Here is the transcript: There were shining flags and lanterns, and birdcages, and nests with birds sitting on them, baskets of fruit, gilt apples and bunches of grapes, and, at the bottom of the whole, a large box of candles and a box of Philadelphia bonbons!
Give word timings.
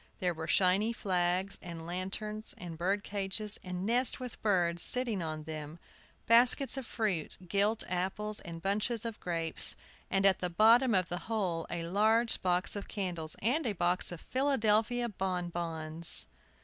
There 0.17 0.33
were 0.33 0.47
shining 0.47 0.95
flags 0.95 1.59
and 1.61 1.85
lanterns, 1.85 2.55
and 2.57 2.75
birdcages, 2.75 3.59
and 3.63 3.85
nests 3.85 4.19
with 4.19 4.41
birds 4.41 4.81
sitting 4.81 5.21
on 5.21 5.43
them, 5.43 5.77
baskets 6.25 6.75
of 6.75 6.87
fruit, 6.87 7.37
gilt 7.47 7.83
apples 7.87 8.39
and 8.39 8.63
bunches 8.63 9.05
of 9.05 9.19
grapes, 9.19 9.75
and, 10.09 10.25
at 10.25 10.39
the 10.39 10.49
bottom 10.49 10.95
of 10.95 11.09
the 11.09 11.19
whole, 11.29 11.67
a 11.69 11.83
large 11.85 12.41
box 12.41 12.75
of 12.75 12.87
candles 12.87 13.35
and 13.43 13.67
a 13.67 13.73
box 13.73 14.11
of 14.11 14.21
Philadelphia 14.21 15.07
bonbons! 15.07 16.25